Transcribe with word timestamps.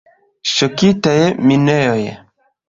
Ŝokitaj 0.51 1.13
mienoj. 1.51 2.01